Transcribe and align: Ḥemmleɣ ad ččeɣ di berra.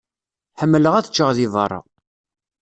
Ḥemmleɣ 0.59 0.93
ad 0.95 1.07
ččeɣ 1.11 1.29
di 1.37 1.47
berra. 1.53 1.79